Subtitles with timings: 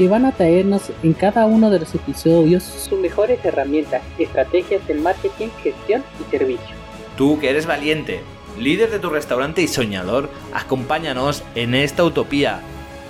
[0.00, 4.94] que van a traernos en cada uno de los episodios sus mejores herramientas, estrategias de
[4.94, 6.74] marketing, gestión y servicio.
[7.18, 8.22] Tú que eres valiente,
[8.58, 12.62] líder de tu restaurante y soñador, acompáñanos en esta utopía.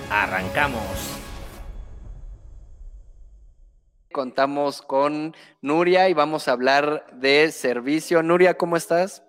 [0.09, 0.81] ¡Arrancamos!
[4.11, 8.21] Contamos con Nuria y vamos a hablar de servicio.
[8.21, 9.23] Nuria, ¿cómo estás?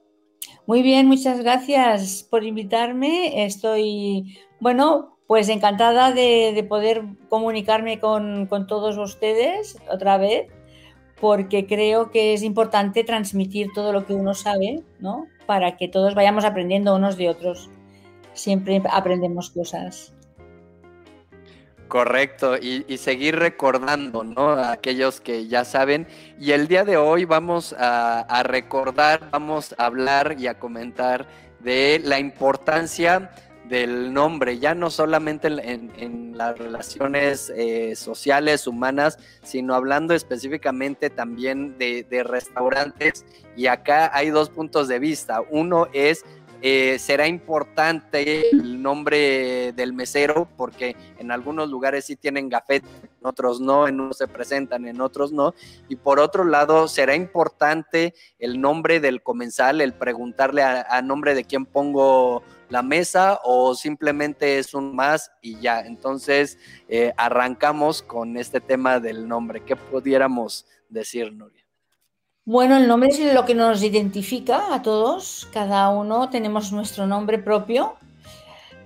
[0.67, 3.45] Muy bien, muchas gracias por invitarme.
[3.45, 10.51] Estoy, bueno, pues encantada de, poder comunicarme con, con, todos ustedes otra vez,
[11.23, 15.29] porque creo que es importante transmitir todo lo que uno sabe, ¿no?
[15.47, 17.71] Para que todos vayamos aprendiendo unos de otros.
[18.35, 20.13] Siempre aprendemos cosas.
[21.89, 24.51] Correcto, y, seguir recordando, ¿no?
[24.51, 26.07] A aquellos que ya saben.
[26.39, 31.27] Y el día de hoy vamos a, recordar, vamos a hablar y a comentar
[31.61, 33.31] de la importancia
[33.69, 41.79] del nombre, ya no solamente en, las relaciones eh, sociales, humanas, sino hablando específicamente también
[41.79, 43.25] de, restaurantes.
[43.57, 45.43] Y acá hay dos puntos de vista.
[45.51, 46.25] Uno es
[46.65, 53.27] eh, será importante el nombre del mesero porque en algunos lugares sí tienen gafete, en
[53.27, 55.55] otros no, en unos se presentan, en otros no.
[55.89, 61.43] Y por otro lado, será importante el nombre del comensal, el preguntarle a, nombre de
[61.43, 65.81] quién pongo la mesa o simplemente es un más y ya.
[65.81, 69.63] Entonces, eh, arrancamos con este tema del nombre.
[69.63, 71.63] ¿Qué pudiéramos decir, Nuria?
[72.47, 75.49] Bueno, el nombre es lo que nos identifica a todos.
[75.53, 77.97] Cada uno tenemos nuestro nombre propio.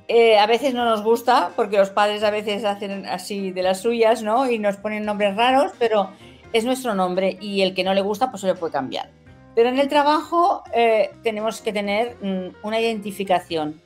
[0.09, 3.83] Eh, a veces no nos gusta porque los padres a veces hacen así de las
[3.83, 4.51] suyas, ¿no?
[4.51, 6.11] Y nos ponen nombres raros, pero
[6.53, 9.11] es nuestro nombre y el que no le gusta, pues se le puede cambiar.
[9.57, 13.81] Pero en el trabajo eh, tenemos que tener mm, una identificación,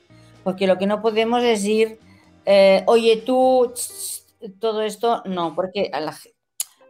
[0.44, 1.98] porque lo que no podemos es ir,
[2.46, 3.72] eh, oye tú,
[4.58, 6.16] todo esto, no, porque a la,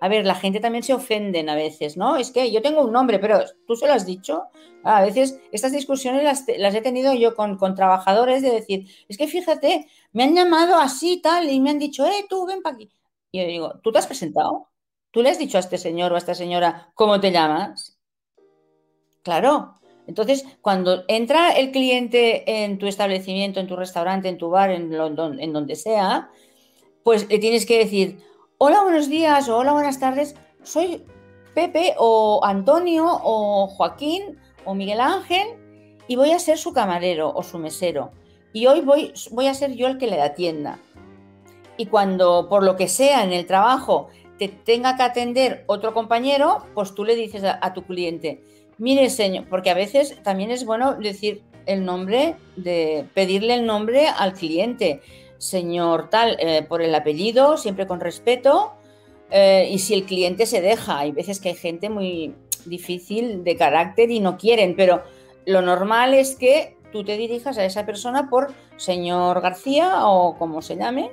[0.01, 2.17] a ver, la gente también se ofenden a veces, ¿no?
[2.17, 4.45] Es que yo tengo un nombre, pero tú se lo has dicho.
[4.83, 9.87] A veces estas discusiones las, he tenido yo con, trabajadores de decir, es que fíjate,
[10.13, 12.91] me han llamado así tal y me han dicho, eh, tú ven para aquí.
[13.31, 14.69] Y yo digo, ¿tú te has presentado?
[15.11, 17.99] ¿Tú le has dicho a este señor o a esta señora cómo te llamas?
[19.23, 19.80] Claro.
[20.11, 24.93] Entonces, cuando entra el cliente en tu establecimiento, en tu restaurante, en tu bar, en,
[24.93, 26.31] en donde sea,
[27.05, 28.19] pues le tienes que decir,
[28.59, 30.35] hola, buenos días o hola, buenas tardes,
[30.65, 31.05] soy
[31.55, 35.47] Pepe o Antonio o Joaquín o Miguel Ángel
[36.09, 38.11] y voy a ser su camarero o su mesero.
[38.53, 40.81] Y hoy voy, voy a ser yo el que le atienda.
[41.77, 44.09] Y cuando por lo que sea en el trabajo
[44.41, 48.43] te tenga que atender otro compañero, pues tú le dices a, tu cliente,
[48.81, 54.09] mire señor, porque a veces también es bueno decir el nombre, de pedirle el nombre
[54.09, 55.01] al cliente.
[55.39, 58.73] Señor tal, eh, por el apellido, siempre con respeto,
[59.31, 62.35] eh, y si el cliente se deja, hay veces que hay gente muy
[62.67, 65.03] difícil de carácter y no quieren, pero
[65.47, 70.63] lo normal es que tú te dirijas a esa persona por señor García o como
[70.63, 71.11] se llame,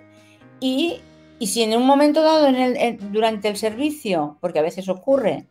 [0.59, 1.01] y,
[1.39, 5.47] si en un momento dado en durante el servicio, porque a veces ocurre,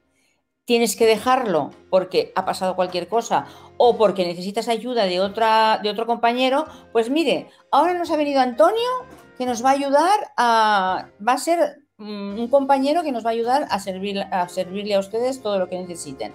[0.66, 3.46] tienes que dejarlo porque ha pasado cualquier cosa
[3.78, 8.40] o porque necesitas ayuda de, otra, de otro compañero, pues mire, ahora nos ha venido
[8.40, 8.90] Antonio
[9.38, 11.08] que nos va a ayudar a...
[11.26, 14.96] va a ser mm, un compañero que nos va a ayudar a, servir, a servirle
[14.96, 16.34] a ustedes todo lo que necesiten.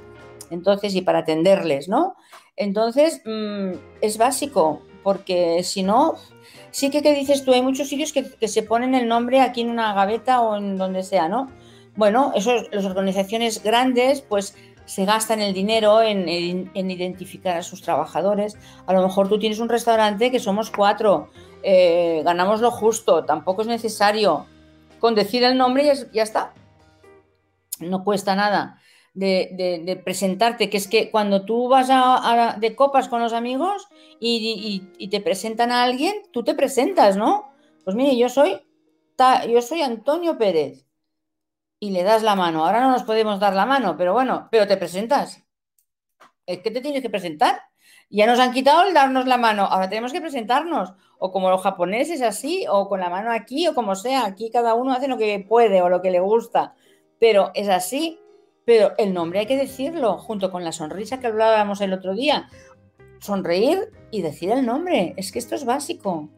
[0.50, 2.16] Entonces, y para atenderles, ¿no?
[2.56, 3.72] Entonces, mm,
[4.02, 6.16] es básico, porque si no,
[6.70, 7.54] sí que, ¿qué dices tú?
[7.54, 10.78] Hay muchos sitios que, que se ponen el nombre aquí en una gaveta o en
[10.78, 11.50] donde sea, ¿no?
[11.96, 16.28] Bueno, eso, las organizaciones grandes pues se gastan el dinero en,
[16.74, 18.58] identificar a sus trabajadores.
[18.88, 21.30] A lo mejor tú tienes un restaurante que somos cuatro,
[21.64, 24.46] eh, ganamos lo justo, tampoco es necesario.
[25.00, 26.54] Con decir el nombre ya, ya está.
[27.80, 28.82] No cuesta nada
[29.14, 33.88] de, presentarte, que es que cuando tú vas a, de copas con los amigos
[34.20, 37.52] y, te presentan a alguien, tú te presentas, ¿no?
[37.84, 38.62] Pues mire, yo soy,
[39.50, 40.86] yo soy Antonio Pérez
[41.82, 42.64] y le das la mano.
[42.64, 45.44] Ahora no nos podemos dar la mano, pero bueno, pero te presentas.
[46.46, 47.60] Es que te tienes que presentar.
[48.10, 50.94] Ya nos han quitado el darnos la mano, ahora tenemos que presentarnos.
[51.18, 54.26] O como los japoneses así, o con la mano aquí, o como sea.
[54.26, 56.76] Aquí cada uno hace lo que puede o lo que le gusta.
[57.20, 58.20] Pero es así.
[58.64, 62.48] pero el nombre hay que decirlo, junto con la sonrisa que hablábamos el otro día.
[63.20, 66.30] Sonreír y decir el nombre, es que esto es básico.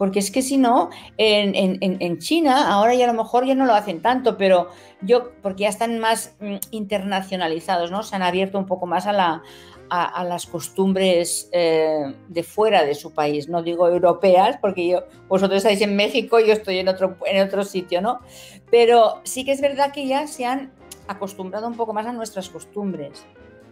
[0.00, 0.88] Porque es que si no,
[1.18, 4.70] en, China, ahora ya a lo mejor ya no lo hacen tanto, pero
[5.02, 8.02] yo, porque ya están más mm, internacionalizados, ¿no?
[8.02, 9.42] Se han abierto un poco más a, la,
[9.90, 15.82] a, las costumbres eh, de fuera de su país, no digo europeas, porque vosotros estáis
[15.82, 18.20] en México y yo estoy en otro, en otro sitio, ¿no?
[18.70, 20.72] Pero sí que es verdad que ya se han
[21.08, 23.26] acostumbrado un poco más a nuestras costumbres.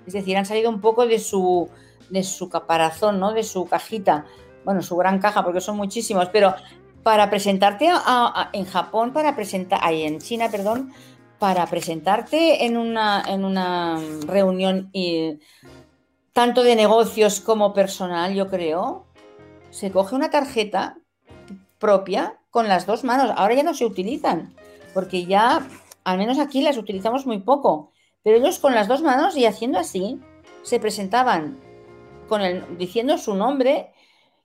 [0.06, 1.70] Es decir, han salido un poco de su,
[2.10, 3.32] de su caparazón, ¿no?
[3.32, 4.26] De su cajita
[4.68, 6.54] bueno, su gran caja, porque son muchísimos, pero
[7.02, 7.88] para presentarte
[8.52, 10.92] en Japón, para presentar, ahí en China, perdón,
[11.38, 15.38] para presentarte en una, en una reunión y,
[16.34, 19.06] tanto de negocios como personal, yo creo,
[19.70, 20.98] se coge una tarjeta
[21.78, 23.32] propia con las dos manos.
[23.38, 24.54] Ahora ya no se utilizan,
[24.92, 25.66] porque ya,
[26.04, 27.90] al menos aquí las utilizamos muy poco,
[28.22, 30.20] pero ellos con las dos manos y haciendo así,
[30.62, 31.58] se presentaban
[32.28, 32.42] con
[32.76, 33.94] diciendo su nombre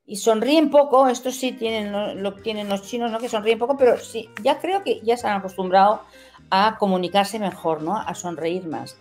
[0.05, 3.19] y sonríen poco, esto sí tienen, lo tienen los chinos, ¿no?
[3.19, 6.01] Que sonríen poco, pero sí, ya creo que ya se han acostumbrado
[6.49, 7.97] a comunicarse mejor, ¿no?
[7.97, 8.97] A sonreír más.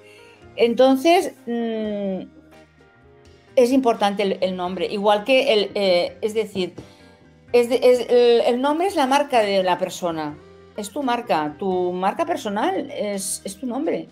[0.55, 2.23] Entonces, mm,
[3.57, 6.75] es importante el, nombre, igual que el, eh, es decir,
[7.53, 10.39] es el, nombre es la marca de la persona,
[10.77, 14.09] es tu marca, tu marca personal es, tu nombre.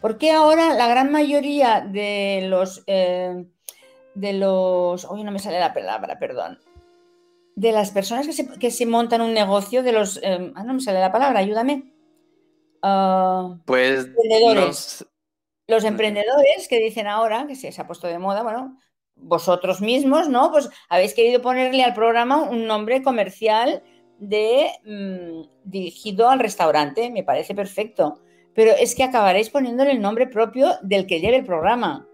[0.00, 2.84] Porque ahora la gran mayoría de los...
[2.86, 3.46] Eh,
[4.16, 5.04] de los.
[5.04, 6.58] Oye, no me sale la palabra, perdón.
[7.54, 10.18] De las personas que se, que se montan un negocio, de los.
[10.22, 11.92] Em, ah, no me sale la palabra, ayúdame.
[12.82, 14.08] Uh, pues.
[14.54, 15.06] Los...
[15.66, 15.84] los...
[15.84, 18.78] emprendedores que dicen ahora, que se, ha puesto de moda, bueno,
[19.16, 20.50] vosotros mismos, ¿no?
[20.50, 23.82] Pues habéis querido ponerle al programa un nombre comercial
[24.18, 28.20] de mm, dirigido al restaurante, me parece perfecto.
[28.54, 32.08] Pero es que acabaréis poniéndole el nombre propio del que lleve el programa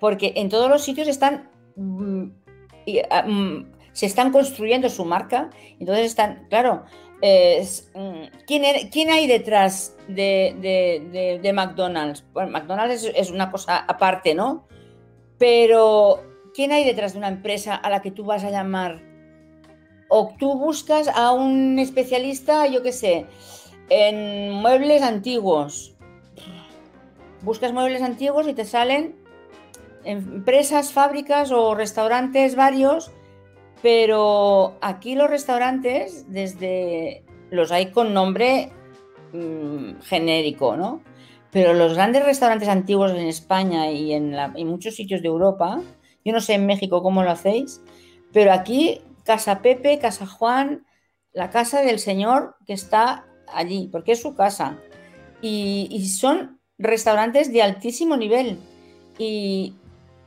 [0.00, 2.28] porque en todos los sitios están mm,
[3.10, 5.48] ah, mm, se están construyendo su marca,
[5.80, 6.84] entonces están, claro,
[7.22, 12.22] mm, ¿quién, hay detrás de, McDonald's?
[12.34, 14.68] Bueno, McDonald's es, una cosa aparte, ¿no?
[15.38, 16.22] Pero
[16.54, 19.00] ¿quién hay detrás de una empresa a la que tú vas a llamar?
[20.10, 23.24] O tú buscas a un especialista, yo qué sé,
[23.88, 25.96] en muebles antiguos.
[27.40, 29.16] Buscas muebles antiguos y te salen
[30.06, 33.10] empresas, fábricas o restaurantes varios,
[33.82, 38.70] pero aquí los restaurantes, desde los hay con nombre
[39.32, 41.02] mm, genérico, ¿no?
[41.50, 44.34] Pero los grandes restaurantes antiguos en España y en,
[44.66, 45.80] muchos sitios de Europa,
[46.24, 47.80] yo no sé en México cómo lo hacéis,
[48.32, 50.86] pero aquí Casa Pepe, Casa Juan,
[51.32, 54.78] la casa del señor que está allí, porque es su casa.
[55.40, 58.58] Y, y son restaurantes de altísimo nivel.
[59.18, 59.74] Y,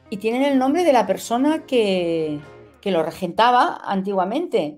[0.09, 2.39] y tienen el nombre de la persona que,
[2.83, 4.77] lo regentaba antiguamente.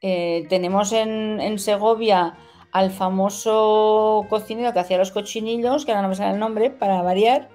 [0.00, 2.36] Eh, tenemos en, Segovia
[2.72, 7.02] al famoso cocinero que hacía los cochinillos, que ahora no me sale el nombre, para
[7.02, 7.48] variar,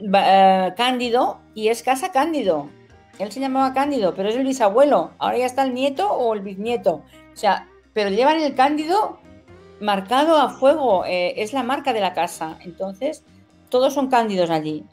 [0.00, 2.68] eh, Cándido, y es Casa Cándido.
[3.18, 5.10] Él se llamaba Cándido, pero es el bisabuelo.
[5.18, 7.02] Ahora ya está el nieto o el bisnieto.
[7.32, 9.18] O sea, pero llevan el Cándido
[9.80, 12.58] marcado a fuego, eh, es la marca de la casa.
[12.64, 13.24] Entonces,
[13.70, 14.84] todos son cándidos allí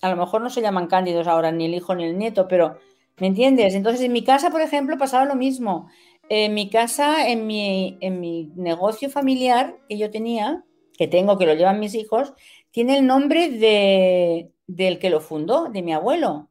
[0.00, 2.78] a lo mejor no se llaman cándidos ahora ni el hijo ni el nieto, pero
[3.18, 3.74] ¿me entiendes?
[3.74, 5.88] Entonces en mi casa, por ejemplo, pasaba lo mismo.
[6.28, 10.64] En mi casa, en mi, en mi negocio familiar que yo tenía,
[10.96, 12.34] que tengo, que lo llevan mis hijos,
[12.70, 16.50] tiene el nombre de, del que lo fundó, de mi abuelo.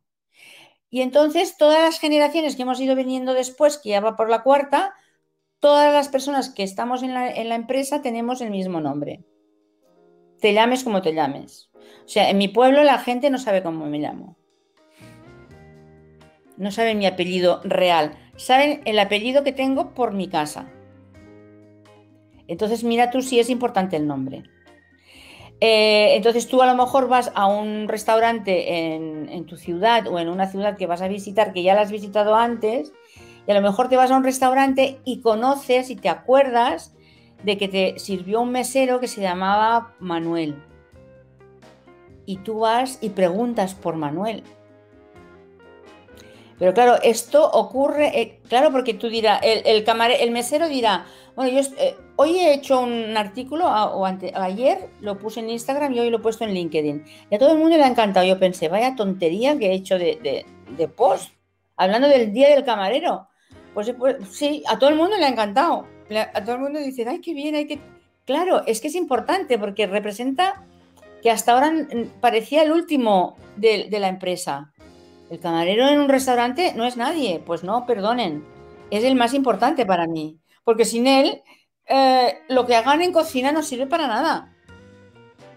[0.89, 4.43] Y entonces todas las generaciones que hemos ido viniendo después, que ya va por la
[4.43, 4.93] cuarta,
[5.59, 9.23] todas las personas que estamos en la, en la empresa tenemos el mismo nombre.
[10.39, 11.69] Te llames como te llames.
[12.05, 14.37] O sea, en mi pueblo la gente no sabe cómo me llamo.
[16.57, 18.17] No saben mi apellido real.
[18.35, 20.71] Saben el apellido que tengo por mi casa.
[22.47, 24.43] Entonces mira tú si es importante el nombre.
[25.59, 30.19] Eh, entonces tú a lo mejor vas a un restaurante en, en, tu ciudad o
[30.19, 32.93] en una ciudad que vas a visitar que ya la has visitado antes
[33.47, 36.93] y a lo mejor te vas a un restaurante y conoces y te acuerdas
[37.43, 40.55] de que te sirvió un mesero que se llamaba Manuel
[42.27, 44.43] y tú vas y preguntas por Manuel.
[46.59, 51.61] Pero claro, esto ocurre, eh, claro, porque tú dirás, el, el, mesero dirá, bueno, yo
[51.77, 56.17] eh, hoy he hecho un artículo, o ayer lo puse en Instagram y hoy lo
[56.17, 57.05] he puesto en LinkedIn.
[57.29, 58.25] Y a todo el mundo le ha encantado.
[58.25, 60.45] Yo pensé, vaya tontería que he hecho de,
[60.95, 61.31] post,
[61.75, 63.27] hablando del día del camarero.
[63.73, 65.85] Pues, pues, sí, a todo el mundo le ha encantado.
[66.33, 67.79] A todo el mundo dice, ay, qué bien, hay que...
[68.25, 70.65] Claro, es que es importante porque representa
[71.21, 71.73] que hasta ahora
[72.21, 74.73] parecía el último de, la empresa.
[75.29, 77.41] El camarero en un restaurante no es nadie.
[77.45, 78.45] Pues no, perdonen.
[78.91, 80.39] Es el más importante para mí.
[80.63, 81.41] Porque sin él,
[81.87, 84.53] eh, lo que hagan en cocina no sirve para nada.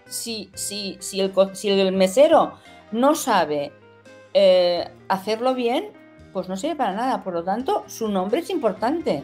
[0.07, 2.53] Si, si, si, el, si el, mesero
[2.91, 3.71] no sabe
[4.33, 5.91] eh, hacerlo bien,
[6.33, 7.23] pues no sirve para nada.
[7.23, 9.23] Por lo tanto, su nombre es importante.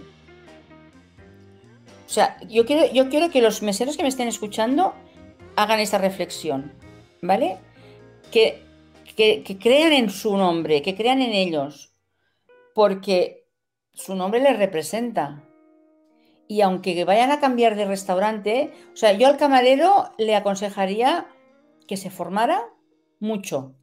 [2.07, 4.95] O sea, yo quiero, yo quiero que los meseros que me estén escuchando
[5.57, 6.71] hagan esta reflexión,
[7.21, 7.57] ¿vale?
[8.31, 8.63] Que,
[9.17, 11.91] que, crean en su nombre, que crean en ellos,
[12.73, 13.45] porque
[13.93, 15.43] su nombre les representa.
[16.47, 21.27] Y aunque vayan a cambiar de restaurante, o sea, yo al camarero le aconsejaría
[21.87, 22.69] que se formara
[23.19, 23.75] mucho,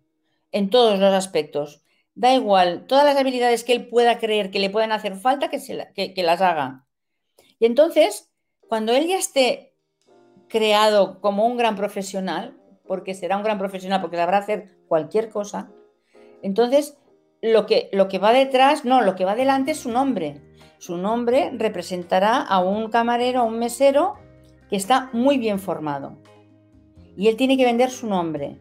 [0.51, 1.83] en todos los aspectos.
[2.15, 5.59] Da igual, todas las habilidades que él pueda creer que le pueden hacer falta, que,
[5.59, 6.87] se que las haga.
[7.59, 8.31] Y entonces,
[8.69, 9.75] cuando él ya esté
[10.49, 12.57] creado como un gran profesional,
[12.87, 15.71] porque será un gran profesional, porque sabrá hacer cualquier cosa,
[16.43, 16.99] entonces
[17.41, 20.41] lo que, lo que va detrás, no, lo que va delante es su nombre.
[20.79, 24.15] Su nombre representará a un camarero, a un mesero
[24.69, 26.19] que está muy bien formado.
[27.17, 28.59] Y él tiene que vender su nombre.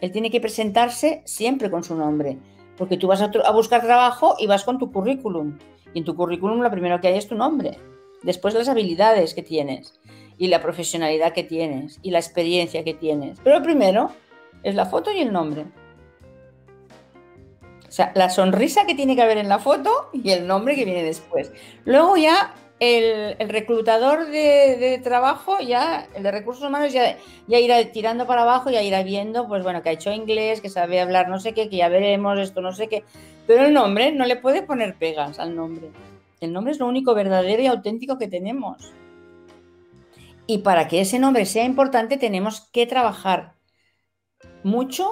[0.00, 2.38] Él tiene que presentarse siempre con su nombre.
[2.76, 5.58] Porque tú vas a, a buscar trabajo y vas con tu currículum.
[5.94, 7.78] Y en tu currículum lo primero que hay es tu nombre
[8.22, 10.00] después las habilidades que tienes
[10.38, 13.38] y la profesionalidad que tienes y la experiencia que tienes.
[13.44, 14.10] Pero primero
[14.62, 15.66] es la foto y el nombre.
[17.88, 20.84] O sea, la sonrisa que tiene que haber en la foto y el nombre que
[20.84, 21.52] viene después.
[21.84, 28.26] Luego ya el, reclutador de, trabajo, ya el de recursos humanos, ya, ya irá tirando
[28.26, 31.38] para abajo, ya irá viendo, pues bueno, que ha hecho inglés, que sabe hablar no
[31.38, 33.04] sé qué, que ya veremos esto, no sé qué.
[33.46, 35.90] Pero el nombre no le puede poner pegas al nombre.
[36.42, 38.92] El nombre es lo único verdadero y auténtico que tenemos.
[40.48, 43.54] Y para que ese nombre sea importante tenemos que trabajar
[44.64, 45.08] mucho,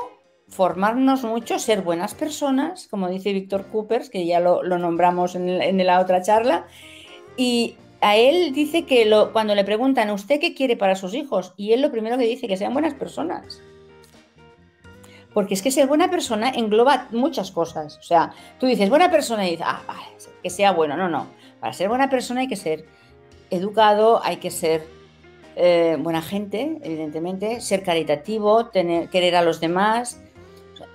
[0.49, 6.01] formarnos mucho, ser buenas personas, como dice Víctor Coopers, que ya lo, nombramos en, la
[6.01, 6.67] otra charla.
[7.37, 11.55] Y a él dice que cuando le preguntan, ¿usted qué quiere para sus hijos?
[11.57, 13.63] Y él lo primero que dice, que sean buenas personas.
[15.33, 17.99] Porque es que ser buena persona engloba muchas cosas.
[17.99, 20.03] O sea, tú dices buena persona y dices, ah, vale,
[20.43, 20.97] que sea bueno.
[20.97, 21.29] No, no.
[21.61, 22.87] Para ser buena persona hay que ser
[23.51, 24.87] educado, hay que ser
[25.57, 30.21] eh, buena gente, evidentemente, ser caritativo, tener, querer a los demás.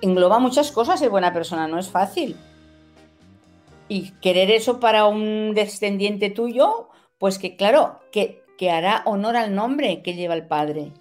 [0.02, 2.36] engloba muchas cosas ser buena persona, no es fácil.
[3.88, 6.88] Y querer eso para un descendiente tuyo,
[7.18, 10.92] pues que claro, que, que hará honor al nombre que lleva el padre.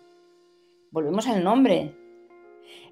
[0.92, 1.96] Volvemos al nombre.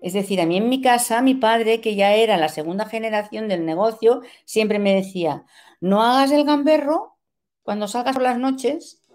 [0.03, 3.47] Es decir, a mí en mi casa, mi padre, que ya era la segunda generación
[3.47, 5.45] del negocio, siempre me decía,
[5.79, 7.17] no hagas el gamberro
[7.63, 9.05] cuando salgas por las noches,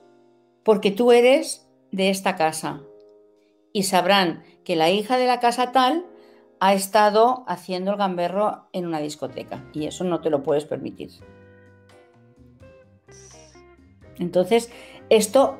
[0.64, 2.80] porque tú eres de esta casa.
[3.74, 6.06] Y sabrán que la hija de la casa tal
[6.58, 9.68] ha estado haciendo el gamberro en una discoteca.
[9.74, 11.10] Y eso no te lo puedes permitir.
[14.18, 14.72] Entonces,
[15.10, 15.58] esto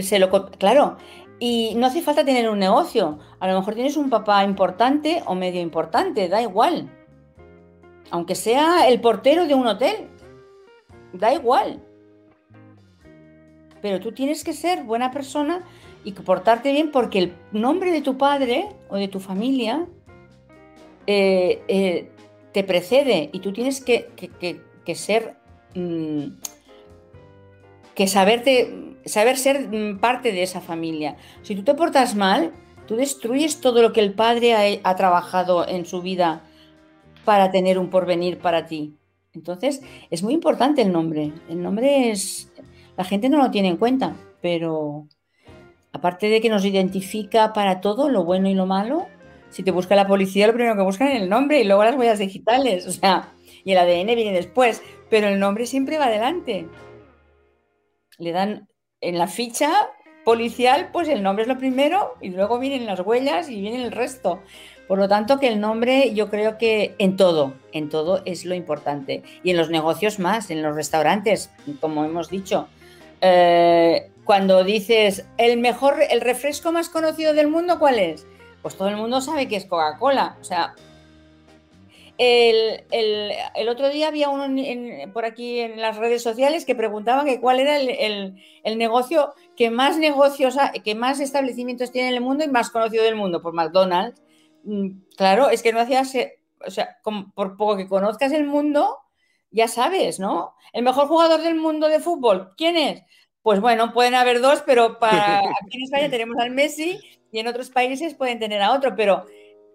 [0.00, 0.50] se lo...
[0.58, 0.96] Claro,
[1.38, 3.18] y no hace falta tener un negocio.
[3.40, 6.90] A lo mejor tienes un papá importante o medio importante, da igual.
[8.10, 10.08] Aunque sea el portero de un hotel,
[11.12, 11.82] da igual.
[13.82, 15.64] Pero tú tienes que ser buena persona
[16.04, 19.86] y portarte bien porque el nombre de tu padre o de tu familia
[21.06, 22.10] eh, eh,
[22.52, 24.06] te precede y tú tienes que,
[24.94, 25.36] ser,
[25.74, 26.26] mm,
[27.94, 31.16] que saberte saber ser mm, parte de esa familia.
[31.42, 32.52] Si tú te portas mal,
[32.86, 36.42] tú destruyes todo lo que el padre ha, trabajado en su vida
[37.24, 38.94] para tener un porvenir para ti.
[39.32, 41.32] Entonces, es muy importante el nombre.
[41.48, 42.52] El nombre es...
[42.96, 45.08] La gente no lo tiene en cuenta, pero
[45.92, 49.06] aparte de que nos identifica para todo, lo bueno y lo malo,
[49.50, 51.96] si te busca la policía, lo primero que buscan es el nombre y luego las
[51.96, 53.32] huellas digitales, o sea,
[53.64, 56.68] y el ADN viene después, pero el nombre siempre va adelante.
[58.18, 58.68] Le dan
[59.00, 59.72] en la ficha
[60.24, 63.92] policial, pues el nombre es lo primero y luego vienen las huellas y viene el
[63.92, 64.40] resto.
[64.88, 68.54] Por lo tanto, que el nombre yo creo que en todo, en todo es lo
[68.54, 69.22] importante.
[69.42, 72.68] Y en los negocios más, en los restaurantes, como hemos dicho.
[73.20, 78.26] Eh, cuando dices el mejor, el refresco más conocido del mundo, ¿cuál es?
[78.62, 80.36] Pues todo el mundo sabe que es Coca-Cola.
[80.40, 80.74] O sea,
[82.18, 84.46] el, otro día había uno
[85.12, 88.36] por aquí en las redes sociales que preguntaba que cuál era el,
[88.76, 93.16] negocio que más negocios, que más establecimientos tiene en el mundo y más conocido del
[93.16, 94.22] mundo, por McDonald's.
[94.64, 96.12] Mm, claro, es que no hacías,
[96.66, 96.96] o sea,
[97.34, 98.98] por poco que conozcas el mundo,
[99.50, 100.54] ya sabes, ¿no?
[100.72, 103.02] El mejor jugador del mundo de fútbol, ¿quién es?
[103.42, 106.98] Pues bueno, pueden haber dos, pero para, aquí en España tenemos al Messi
[107.30, 109.26] y en otros países pueden tener a otro, pero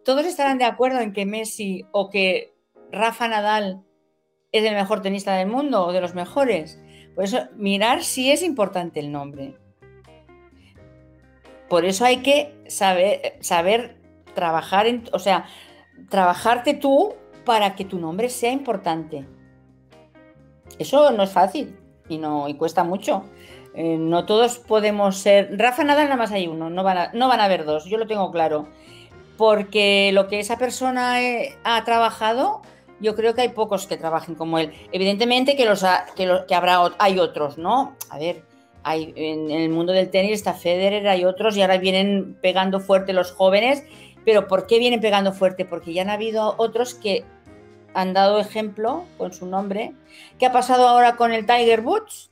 [0.03, 2.53] todos estarán de acuerdo en que Messi o que
[2.91, 3.84] Rafa Nadal
[4.51, 6.79] es el mejor tenista del mundo o de los mejores.
[7.15, 9.58] Por eso, mirar si es importante el nombre.
[11.70, 13.98] Por eso hay que saber, saber
[14.34, 15.46] trabajar, en, o sea,
[16.10, 17.13] trabajarte tú
[17.46, 19.27] para que tu nombre sea importante.
[20.79, 21.77] Eso no es fácil
[22.08, 23.24] y, no, y cuesta mucho.
[23.75, 25.58] Eh, no todos podemos ser.
[25.58, 27.98] Rafa Nadal nada más hay uno, no van, a, no van a haber dos, yo
[27.98, 28.68] lo tengo claro.
[29.39, 32.62] Porque lo que esa persona eh, ha trabajado,
[33.00, 34.74] yo creo que hay pocos que trabajen como él.
[34.91, 35.86] Evidentemente que, los
[36.17, 37.96] que, que habrá, hay otros, ¿no?
[38.10, 38.43] A ver,
[38.84, 43.13] hay, en, el mundo del tenis está Federer, hay otros y ahora vienen pegando fuerte
[43.13, 43.86] los jóvenes.
[44.25, 45.63] Pero ¿por qué vienen pegando fuerte?
[45.63, 47.24] Porque ya han habido otros que
[47.93, 49.93] han dado ejemplo con su nombre.
[50.38, 52.29] ¿Qué ha pasado ahora con el Tiger Woods?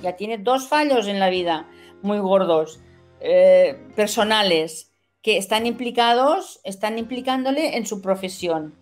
[0.00, 1.66] Ya tiene dos fallos en la vida
[2.00, 2.78] muy gordos,
[3.18, 4.91] eh, personales,
[5.22, 8.74] que están implicados, están implicándole en su profesión.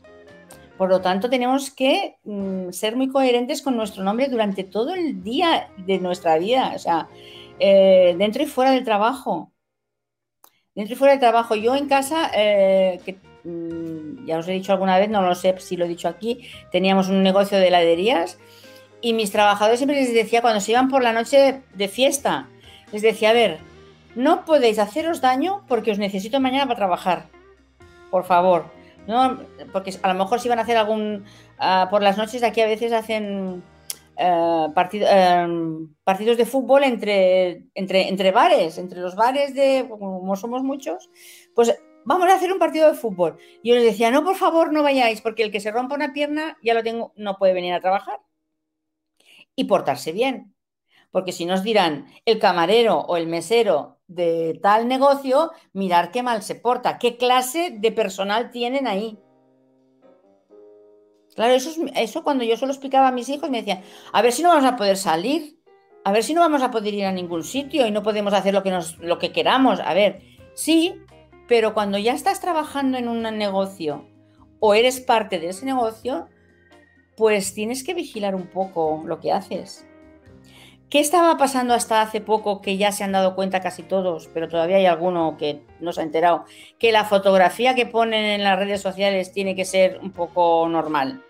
[0.79, 5.23] Por lo tanto, tenemos que mm, ser muy coherentes con nuestro nombre durante todo el
[5.23, 7.09] día de nuestra vida, o sea,
[7.59, 9.53] eh, dentro y fuera del trabajo.
[10.75, 11.55] Dentro y fuera del trabajo.
[11.55, 15.77] Yo en casa, eh, mm, ya os he dicho alguna vez, no lo sé si
[15.77, 18.39] lo he dicho aquí, teníamos un negocio de heladerías
[19.03, 22.49] y mis trabajadores siempre les decía, cuando se iban por la noche de fiesta,
[22.93, 23.70] les decía, a ver,
[24.15, 27.29] no podéis haceros daño porque os necesito mañana para trabajar.
[28.11, 29.39] Por favor ¿no?
[29.73, 31.25] Porque a lo mejor si van a hacer algún...
[31.59, 33.63] Ah, por las noches de aquí a veces hacen
[34.17, 35.47] eh, eh,
[36.05, 39.87] partidos de fútbol entre, entre, entre bares, entre los bares de...
[39.89, 41.11] como somos muchos,
[41.55, 43.39] pues vamos a hacer un partido de fútbol.
[43.63, 46.57] Yo les decía, no, por favor, no vayáis, porque el que se rompa una pierna
[46.63, 48.21] ya lo tengo, no puede venir a trabajar.
[49.57, 50.55] Y portarse bien.
[51.11, 56.43] Porque si nos dirán el camarero o el mesero de tal negocio, mirar qué mal
[56.43, 59.19] se porta, qué clase de personal tienen ahí.
[61.37, 63.83] Claro, eso, eso cuando yo solo explicaba a mis hijos me decían,
[64.13, 65.61] a ver si no vamos a poder salir,
[66.05, 68.53] a ver si no vamos a poder ir a ningún sitio y no podemos hacer
[68.53, 69.79] lo que, nos, lo que queramos.
[69.79, 70.23] A ver,
[70.55, 70.97] sí,
[71.47, 74.09] pero cuando ya estás trabajando en un negocio
[74.59, 76.29] o eres parte de ese negocio,
[77.17, 79.87] pues tienes que vigilar un poco lo que haces.
[80.91, 84.49] ¿Qué estaba pasando hasta hace poco que ya se han dado cuenta casi todos, pero
[84.49, 86.45] todavía hay alguno que no se ha enterado?
[86.81, 91.23] Que la fotografía que ponen en las redes sociales tiene que ser un poco normal.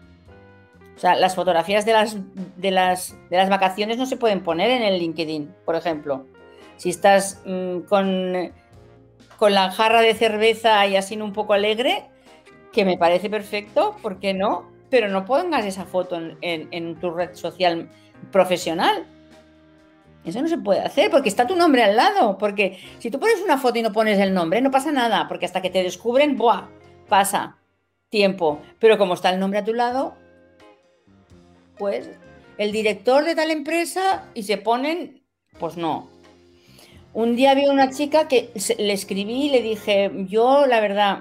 [0.97, 2.17] O sea, las fotografías de las,
[2.57, 6.25] de las, de las vacaciones no se pueden poner en el LinkedIn, por ejemplo.
[6.79, 8.55] Si estás mm, con,
[9.37, 12.07] con la jarra de cerveza y así un poco alegre,
[12.73, 14.71] que me parece perfecto, ¿por qué no?
[14.89, 17.91] Pero no pongas esa foto en, en tu red social
[18.33, 19.07] profesional
[20.25, 22.37] eso no se puede hacer porque está tu nombre al lado.
[22.39, 25.27] Porque si tú pones una foto y no pones el nombre, no pasa nada.
[25.29, 26.69] Porque hasta que te descubren, ¡buah!
[27.09, 27.57] Pasa
[28.11, 28.61] tiempo.
[28.79, 30.15] Pero como está el nombre a tu lado,
[31.79, 32.11] pues
[32.59, 35.23] el director de tal empresa y se ponen,
[35.59, 36.11] pues no.
[37.13, 41.19] Un día vi una chica que le escribí y le dije, yo la verdad,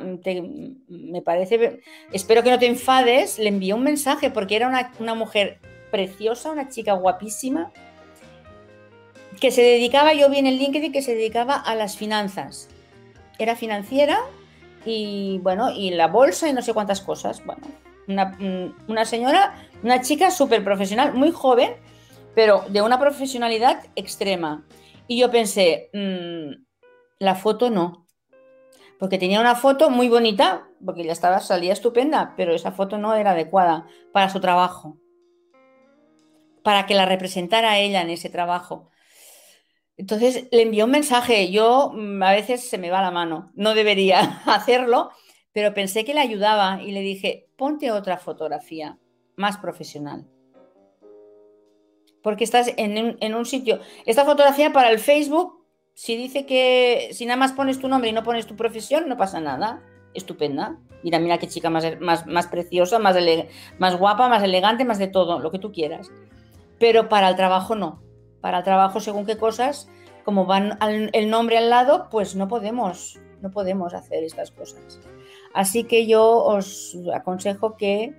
[0.88, 1.80] me parece,
[2.12, 5.60] espero que no te enfades, le envié un mensaje porque era una, una mujer
[5.90, 7.72] preciosa, una chica guapísima
[9.40, 12.70] que se dedicaba, yo vi en el LinkedIn que se dedicaba a las finanzas.
[13.38, 14.20] Era financiera
[14.86, 17.44] y bueno, y la bolsa y no sé cuántas cosas.
[17.46, 17.62] Bueno,
[18.88, 21.74] una, señora, una chica súper profesional, muy joven,
[22.36, 24.66] pero de una profesionalidad extrema.
[25.08, 26.64] Y yo pensé, mm,
[27.20, 28.08] la foto no.
[29.00, 33.14] Porque tenía una foto muy bonita, porque ya estaba, salía estupenda, pero esa foto no
[33.16, 34.98] era adecuada para su trabajo.
[36.64, 38.90] Para que la representara ella en ese trabajo.
[40.00, 43.74] Entonces le envió un mensaje, yo mm, a veces se me va la mano, no
[43.76, 45.12] debería hacerlo,
[45.52, 48.98] pero pensé que le ayudaba y le dije, ponte otra fotografía
[49.36, 50.26] más profesional.
[52.24, 57.38] Porque estás en un, sitio, esta fotografía para el Facebook, si dice que si nada
[57.38, 59.84] más pones tu nombre y no pones tu profesión, no pasa nada,
[60.14, 60.80] estupenda.
[61.04, 63.18] Mira, mira qué chica más, más, más preciosa, más,
[63.80, 66.10] más guapa, más elegante, más de todo, lo que tú quieras.
[66.78, 68.09] Pero para el trabajo no
[68.42, 69.90] para trabajo según qué cosas,
[70.24, 70.78] como van
[71.14, 75.00] el nombre al lado, pues no podemos, no podemos hacer estas cosas.
[75.54, 78.14] Así que yo os aconsejo que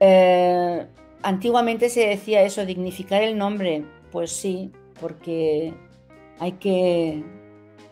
[0.00, 0.86] eh,
[1.22, 3.84] antiguamente se decía eso, dignificar el nombre.
[4.10, 5.74] Pues sí, porque
[6.38, 7.24] hay que,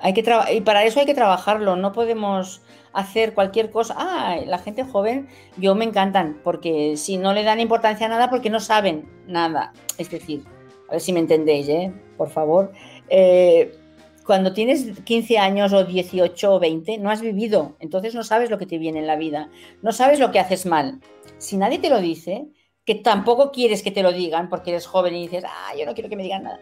[0.01, 1.77] hay que y para eso hay que trabajarlo.
[1.77, 3.95] No podemos hacer cualquier cosa.
[3.97, 8.31] Ah, la gente joven, yo me encantan, porque si no le dan importancia a nada,
[8.31, 9.73] porque no saben nada.
[9.99, 10.45] Es decir,
[10.94, 11.92] ver si me entendéis, ¿eh?
[12.16, 12.72] por favor.
[13.09, 13.76] Eh,
[14.24, 18.59] cuando tienes 15 años o 18 o 20, no has vivido, entonces no sabes lo
[18.59, 19.50] que te viene en la vida,
[19.83, 21.00] no sabes lo que haces mal.
[21.38, 22.46] Si nadie te lo dice,
[22.85, 25.94] que tampoco quieres que te lo digan porque eres joven y dices, ah, yo no
[25.94, 26.61] quiero que me digan nada.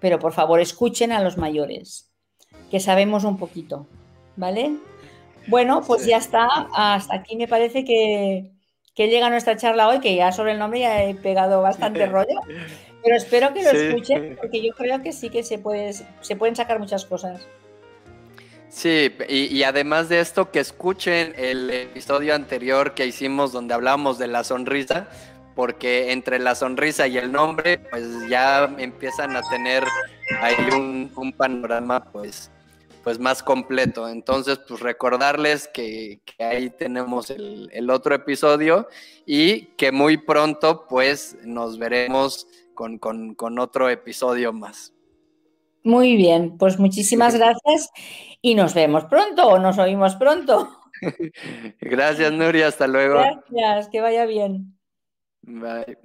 [0.00, 2.10] Pero por favor, escuchen a los mayores,
[2.70, 3.86] que sabemos un poquito,
[4.36, 4.72] ¿vale?
[5.46, 6.46] Bueno, pues ya está.
[6.74, 8.52] Hasta aquí me parece que,
[8.96, 12.40] llega nuestra charla hoy, que ya sobre el nombre ya he pegado bastante rollo.
[13.02, 16.56] Pero espero que lo escuchen, porque yo creo que sí que se, puede, se pueden
[16.56, 17.46] sacar muchas cosas.
[18.76, 24.26] Sí, y, además de esto, que escuchen el episodio anterior que hicimos donde hablábamos de
[24.26, 25.08] la sonrisa,
[25.54, 29.82] porque entre la sonrisa y el nombre, pues ya empiezan a tener
[30.42, 32.50] ahí un, panorama, pues,
[33.02, 34.10] pues más completo.
[34.10, 38.88] Entonces, pues recordarles que, ahí tenemos el, el, otro episodio
[39.24, 44.92] y que muy pronto, pues, nos veremos con, con otro episodio más.
[45.86, 47.90] Muy bien, pues muchísimas gracias
[48.42, 50.80] y nos vemos pronto o nos oímos pronto.
[51.80, 53.20] Gracias, Nuria, hasta luego.
[53.20, 54.76] Gracias, que vaya bien.
[55.42, 55.96] Bye.